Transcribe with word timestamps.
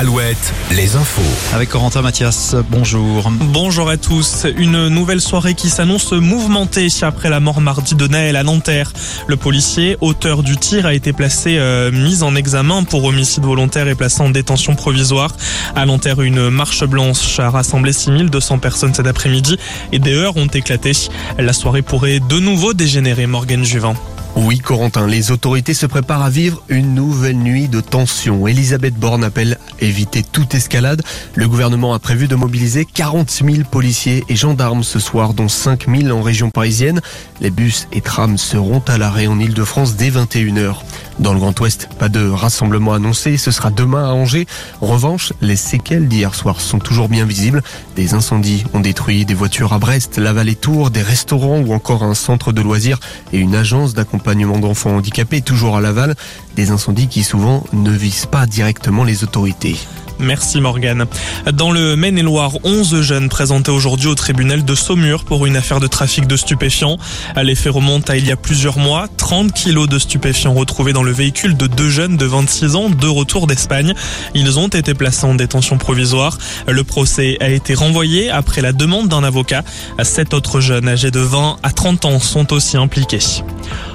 Alouette, 0.00 0.54
les 0.70 0.96
infos. 0.96 1.20
Avec 1.54 1.68
Corentin 1.68 2.00
Mathias, 2.00 2.56
bonjour. 2.70 3.30
Bonjour 3.38 3.90
à 3.90 3.98
tous. 3.98 4.46
Une 4.56 4.88
nouvelle 4.88 5.20
soirée 5.20 5.52
qui 5.52 5.68
s'annonce 5.68 6.12
mouvementée 6.12 6.88
après 7.02 7.28
la 7.28 7.38
mort 7.38 7.60
mardi 7.60 7.94
de 7.94 8.06
Naël 8.06 8.36
à 8.36 8.42
Nanterre. 8.42 8.94
Le 9.26 9.36
policier, 9.36 9.98
auteur 10.00 10.42
du 10.42 10.56
tir, 10.56 10.86
a 10.86 10.94
été 10.94 11.12
placé 11.12 11.58
euh, 11.58 11.92
mis 11.92 12.22
en 12.22 12.34
examen 12.34 12.82
pour 12.82 13.04
homicide 13.04 13.44
volontaire 13.44 13.88
et 13.88 13.94
placé 13.94 14.22
en 14.22 14.30
détention 14.30 14.74
provisoire. 14.74 15.36
À 15.76 15.84
Nanterre, 15.84 16.22
une 16.22 16.48
marche 16.48 16.82
blanche 16.84 17.38
a 17.38 17.50
rassemblé 17.50 17.92
6200 17.92 18.58
personnes 18.58 18.94
cet 18.94 19.06
après-midi 19.06 19.58
et 19.92 19.98
des 19.98 20.14
heures 20.14 20.38
ont 20.38 20.46
éclaté. 20.46 20.92
La 21.38 21.52
soirée 21.52 21.82
pourrait 21.82 22.20
de 22.20 22.38
nouveau 22.38 22.72
dégénérer, 22.72 23.26
Morgan 23.26 23.62
Juvin. 23.62 23.92
Oui, 24.36 24.58
Corentin, 24.58 25.06
les 25.06 25.32
autorités 25.32 25.74
se 25.74 25.86
préparent 25.86 26.22
à 26.22 26.30
vivre 26.30 26.62
une 26.68 26.94
nouvelle 26.94 27.36
nuit 27.36 27.68
de 27.68 27.80
tension. 27.80 28.46
Elisabeth 28.46 28.94
Borne 28.94 29.24
appelle 29.24 29.58
éviter 29.80 30.22
toute 30.22 30.54
escalade. 30.54 31.02
Le 31.34 31.48
gouvernement 31.48 31.94
a 31.94 31.98
prévu 31.98 32.28
de 32.28 32.36
mobiliser 32.36 32.84
40 32.84 33.28
000 33.30 33.68
policiers 33.70 34.24
et 34.28 34.36
gendarmes 34.36 34.84
ce 34.84 35.00
soir, 35.00 35.34
dont 35.34 35.48
5 35.48 35.86
000 35.88 36.16
en 36.16 36.22
région 36.22 36.50
parisienne. 36.50 37.00
Les 37.40 37.50
bus 37.50 37.88
et 37.92 38.00
trams 38.00 38.38
seront 38.38 38.82
à 38.86 38.98
l'arrêt 38.98 39.26
en 39.26 39.38
Ile-de-France 39.38 39.96
dès 39.96 40.10
21h. 40.10 40.76
Dans 41.20 41.34
le 41.34 41.38
Grand 41.38 41.58
Ouest, 41.60 41.90
pas 41.98 42.08
de 42.08 42.26
rassemblement 42.26 42.94
annoncé, 42.94 43.36
ce 43.36 43.50
sera 43.50 43.70
demain 43.70 44.08
à 44.08 44.14
Angers. 44.14 44.46
En 44.80 44.86
revanche, 44.86 45.34
les 45.42 45.54
séquelles 45.54 46.08
d'hier 46.08 46.34
soir 46.34 46.62
sont 46.62 46.78
toujours 46.78 47.10
bien 47.10 47.26
visibles. 47.26 47.62
Des 47.94 48.14
incendies 48.14 48.64
ont 48.72 48.80
détruit 48.80 49.26
des 49.26 49.34
voitures 49.34 49.74
à 49.74 49.78
Brest, 49.78 50.16
Laval 50.16 50.48
et 50.48 50.54
Tours, 50.54 50.90
des 50.90 51.02
restaurants 51.02 51.60
ou 51.60 51.74
encore 51.74 52.04
un 52.04 52.14
centre 52.14 52.52
de 52.52 52.62
loisirs 52.62 53.00
et 53.34 53.38
une 53.38 53.54
agence 53.54 53.92
d'accompagnement 53.92 54.58
d'enfants 54.58 54.96
handicapés 54.96 55.42
toujours 55.42 55.76
à 55.76 55.82
Laval. 55.82 56.14
Des 56.56 56.70
incendies 56.70 57.08
qui 57.08 57.22
souvent 57.22 57.64
ne 57.74 57.90
visent 57.90 58.24
pas 58.24 58.46
directement 58.46 59.04
les 59.04 59.22
autorités. 59.22 59.76
Merci 60.20 60.60
Morgane. 60.60 61.06
Dans 61.52 61.70
le 61.70 61.96
Maine-et-Loire, 61.96 62.52
11 62.64 63.00
jeunes 63.00 63.28
présentés 63.28 63.70
aujourd'hui 63.70 64.08
au 64.08 64.14
tribunal 64.14 64.64
de 64.64 64.74
Saumur 64.74 65.24
pour 65.24 65.46
une 65.46 65.56
affaire 65.56 65.80
de 65.80 65.86
trafic 65.86 66.26
de 66.26 66.36
stupéfiants. 66.36 66.98
Les 67.42 67.54
faits 67.54 67.72
remontent 67.72 68.12
à 68.12 68.16
il 68.16 68.26
y 68.26 68.32
a 68.32 68.36
plusieurs 68.36 68.78
mois. 68.78 69.06
30 69.16 69.52
kilos 69.52 69.88
de 69.88 69.98
stupéfiants 69.98 70.52
retrouvés 70.52 70.92
dans 70.92 71.02
le 71.02 71.12
véhicule 71.12 71.56
de 71.56 71.66
deux 71.66 71.88
jeunes 71.88 72.16
de 72.16 72.26
26 72.26 72.76
ans 72.76 72.90
de 72.90 73.06
retour 73.06 73.46
d'Espagne. 73.46 73.94
Ils 74.34 74.58
ont 74.58 74.68
été 74.68 74.94
placés 74.94 75.24
en 75.24 75.34
détention 75.34 75.78
provisoire. 75.78 76.36
Le 76.68 76.84
procès 76.84 77.36
a 77.40 77.48
été 77.48 77.74
renvoyé 77.74 78.30
après 78.30 78.60
la 78.60 78.72
demande 78.72 79.08
d'un 79.08 79.24
avocat. 79.24 79.64
Sept 80.02 80.34
autres 80.34 80.60
jeunes 80.60 80.88
âgés 80.88 81.10
de 81.10 81.20
20 81.20 81.56
à 81.62 81.70
30 81.70 82.04
ans 82.04 82.18
sont 82.18 82.52
aussi 82.52 82.76
impliqués. 82.76 83.42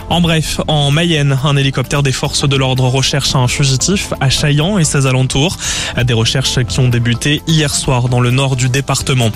En 0.10 0.22
bref, 0.22 0.62
en 0.68 0.92
Mayenne, 0.92 1.38
un 1.44 1.58
hélicoptère 1.58 2.04
des 2.04 2.12
forces 2.12 2.48
de 2.48 2.56
l'ordre 2.56 2.86
recherche 2.86 3.36
un 3.36 3.48
fugitif 3.48 4.14
à 4.22 4.30
Chaillan 4.30 4.78
et 4.78 4.84
ses 4.84 5.08
alentours. 5.08 5.58
Des 6.04 6.14
recherches 6.14 6.64
qui 6.64 6.80
ont 6.80 6.90
débuté 6.90 7.42
hier 7.48 7.74
soir 7.74 8.08
dans 8.08 8.20
le 8.20 8.32
nord 8.32 8.56
du 8.56 8.70
département. 8.70 9.32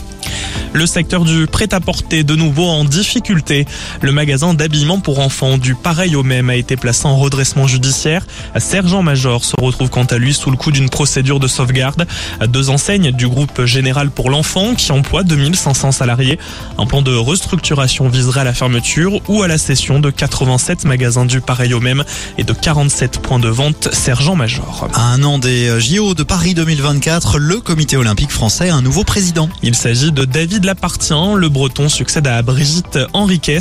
Le 0.73 0.85
secteur 0.85 1.25
du 1.25 1.47
prêt-à-porter 1.47 2.23
de 2.23 2.35
nouveau 2.35 2.67
en 2.67 2.85
difficulté. 2.85 3.65
Le 4.01 4.11
magasin 4.11 4.53
d'habillement 4.53 4.99
pour 4.99 5.19
enfants 5.19 5.57
du 5.57 5.73
pareil 5.73 6.15
au 6.15 6.23
même 6.23 6.49
a 6.49 6.55
été 6.55 6.77
placé 6.77 7.07
en 7.07 7.17
redressement 7.17 7.65
judiciaire. 7.65 8.25
Sergent 8.57 9.01
Major 9.01 9.43
se 9.43 9.55
retrouve 9.59 9.89
quant 9.89 10.05
à 10.05 10.17
lui 10.17 10.33
sous 10.33 10.51
le 10.51 10.57
coup 10.57 10.71
d'une 10.71 10.89
procédure 10.89 11.39
de 11.39 11.47
sauvegarde. 11.47 12.05
Deux 12.47 12.69
enseignes 12.69 13.11
du 13.11 13.27
groupe 13.27 13.65
Général 13.65 14.11
pour 14.11 14.29
l'enfant 14.29 14.75
qui 14.75 14.91
emploie 14.91 15.23
2500 15.23 15.91
salariés. 15.91 16.37
Un 16.77 16.85
plan 16.85 17.01
de 17.01 17.15
restructuration 17.15 18.07
viserait 18.07 18.41
à 18.41 18.43
la 18.43 18.53
fermeture 18.53 19.21
ou 19.27 19.41
à 19.41 19.47
la 19.47 19.57
cession 19.57 19.99
de 19.99 20.11
87 20.11 20.85
magasins 20.85 21.25
du 21.25 21.41
pareil 21.41 21.73
au 21.73 21.79
même 21.79 22.03
et 22.37 22.43
de 22.43 22.53
47 22.53 23.21
points 23.21 23.39
de 23.39 23.49
vente 23.49 23.89
Sergent 23.91 24.35
Major. 24.35 24.87
À 24.93 25.13
un 25.13 25.23
an 25.23 25.39
des 25.39 25.79
JO 25.79 26.13
de 26.13 26.23
Paris 26.23 26.53
2024, 26.53 27.39
le 27.39 27.59
comité 27.59 27.97
olympique 27.97 28.31
français 28.31 28.69
a 28.69 28.75
un 28.75 28.81
nouveau 28.81 29.03
président. 29.03 29.49
Il 29.63 29.75
s'agit 29.75 30.11
de 30.11 30.18
David 30.25 30.65
Lapartien. 30.65 31.35
Le 31.35 31.49
breton 31.49 31.89
succède 31.89 32.27
à 32.27 32.41
Brigitte 32.41 32.99
Henriquez, 33.13 33.59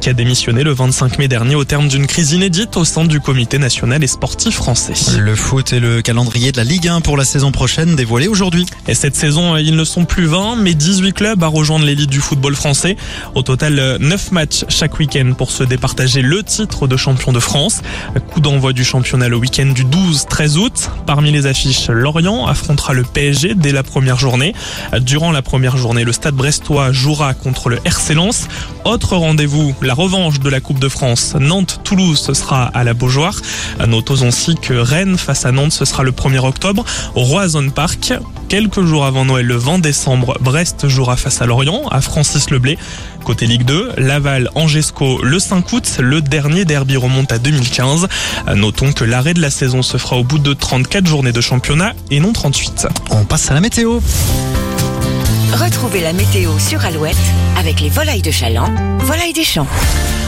qui 0.00 0.08
a 0.08 0.12
démissionné 0.12 0.62
le 0.62 0.72
25 0.72 1.18
mai 1.18 1.28
dernier 1.28 1.54
au 1.54 1.64
terme 1.64 1.88
d'une 1.88 2.06
crise 2.06 2.32
inédite 2.32 2.76
au 2.76 2.84
sein 2.84 3.04
du 3.04 3.20
comité 3.20 3.58
national 3.58 4.02
et 4.02 4.06
sportif 4.06 4.54
français. 4.54 4.94
Le 5.18 5.34
foot 5.34 5.72
et 5.72 5.80
le 5.80 6.02
calendrier 6.02 6.52
de 6.52 6.56
la 6.56 6.64
Ligue 6.64 6.88
1 6.88 7.00
pour 7.00 7.16
la 7.16 7.24
saison 7.24 7.52
prochaine 7.52 7.96
dévoilé 7.96 8.28
aujourd'hui. 8.28 8.66
Et 8.88 8.94
cette 8.94 9.16
saison, 9.16 9.56
ils 9.56 9.76
ne 9.76 9.84
sont 9.84 10.04
plus 10.04 10.26
20, 10.26 10.56
mais 10.56 10.74
18 10.74 11.12
clubs 11.12 11.42
à 11.42 11.48
rejoindre 11.48 11.84
l'élite 11.84 12.10
du 12.10 12.20
football 12.20 12.54
français. 12.54 12.96
Au 13.34 13.42
total, 13.42 13.98
9 14.00 14.32
matchs 14.32 14.64
chaque 14.68 14.98
week-end 14.98 15.32
pour 15.36 15.50
se 15.50 15.64
départager 15.64 16.22
le 16.22 16.42
titre 16.42 16.86
de 16.86 16.96
champion 16.96 17.32
de 17.32 17.40
France. 17.40 17.82
Coup 18.32 18.40
d'envoi 18.40 18.72
du 18.72 18.84
championnat 18.84 19.28
le 19.28 19.36
week-end 19.36 19.66
du 19.66 19.84
12-13 19.84 20.56
août. 20.56 20.90
Parmi 21.06 21.30
les 21.30 21.46
affiches, 21.46 21.88
Lorient 21.88 22.46
affrontera 22.46 22.92
le 22.92 23.02
PSG 23.02 23.54
dès 23.54 23.72
la 23.72 23.82
première 23.82 24.18
journée. 24.18 24.54
Durant 25.00 25.32
la 25.32 25.42
première 25.42 25.76
journée, 25.94 26.04
le 26.04 26.12
stade 26.12 26.34
brestois 26.34 26.90
jouera 26.90 27.34
contre 27.34 27.68
le 27.68 27.78
RC. 27.84 28.14
Autre 28.84 29.16
rendez-vous, 29.16 29.74
la 29.80 29.94
revanche 29.94 30.40
de 30.40 30.50
la 30.50 30.60
Coupe 30.60 30.80
de 30.80 30.88
France. 30.88 31.36
Nantes-Toulouse, 31.38 32.18
ce 32.18 32.34
sera 32.34 32.64
à 32.64 32.82
la 32.82 32.94
Beaujoire. 32.94 33.40
Notons 33.86 34.26
aussi 34.26 34.56
que 34.56 34.74
Rennes 34.74 35.16
face 35.16 35.46
à 35.46 35.52
Nantes, 35.52 35.72
ce 35.72 35.84
sera 35.84 36.02
le 36.02 36.10
1er 36.10 36.38
octobre 36.38 36.84
au 37.14 37.22
Roison 37.22 37.70
Park. 37.70 38.12
Quelques 38.48 38.82
jours 38.84 39.04
avant 39.04 39.24
Noël, 39.24 39.46
le 39.46 39.56
20 39.56 39.78
décembre, 39.78 40.36
Brest 40.40 40.88
jouera 40.88 41.16
face 41.16 41.40
à 41.40 41.46
Lorient, 41.46 41.86
à 41.90 42.00
Francis 42.00 42.50
Leblé. 42.50 42.76
Côté 43.24 43.46
Ligue 43.46 43.64
2, 43.64 43.92
Laval, 43.96 44.50
Angesco 44.54 45.22
le 45.22 45.38
5 45.38 45.72
août, 45.72 45.96
le 46.00 46.20
dernier 46.20 46.64
derby 46.64 46.96
remonte 46.96 47.30
à 47.32 47.38
2015. 47.38 48.08
Notons 48.54 48.92
que 48.92 49.04
l'arrêt 49.04 49.34
de 49.34 49.40
la 49.40 49.50
saison 49.50 49.82
se 49.82 49.96
fera 49.96 50.16
au 50.16 50.24
bout 50.24 50.38
de 50.38 50.52
34 50.52 51.06
journées 51.06 51.32
de 51.32 51.40
championnat 51.40 51.94
et 52.10 52.20
non 52.20 52.32
38. 52.32 52.88
On 53.10 53.24
passe 53.24 53.50
à 53.50 53.54
la 53.54 53.60
météo. 53.60 54.00
Retrouvez 55.54 56.00
la 56.00 56.12
météo 56.12 56.58
sur 56.58 56.84
Alouette 56.84 57.14
avec 57.56 57.80
les 57.80 57.88
volailles 57.88 58.22
de 58.22 58.32
Chaland, 58.32 58.74
volailles 58.98 59.32
des 59.32 59.44
champs. 59.44 59.68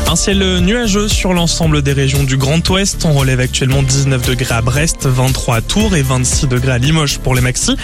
Un 0.09 0.15
ciel 0.15 0.39
nuageux 0.61 1.09
sur 1.09 1.35
l'ensemble 1.35 1.83
des 1.83 1.93
régions 1.93 2.23
du 2.23 2.37
Grand 2.37 2.67
Ouest. 2.69 3.05
On 3.05 3.13
relève 3.13 3.41
actuellement 3.41 3.83
19 3.83 4.25
degrés 4.25 4.55
à 4.55 4.63
Brest, 4.63 5.07
23 5.07 5.57
à 5.57 5.61
Tours 5.63 5.97
et 5.97 6.03
26 6.03 6.47
degrés 6.47 6.71
à 6.71 6.79
Limoges 6.79 7.19
pour 7.19 7.35
les 7.35 7.41
maxis. 7.41 7.75